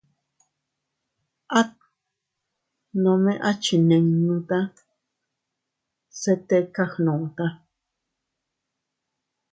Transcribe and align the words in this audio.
At 1.59 1.71
nome 3.03 3.33
a 3.49 3.51
chinninuta 3.63 4.59
se 6.19 6.33
tika 6.47 6.83
gnuta. 6.93 7.47